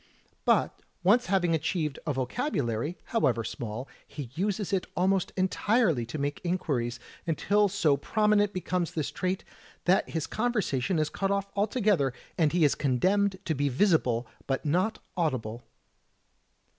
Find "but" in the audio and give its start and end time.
0.45-0.81, 14.47-14.65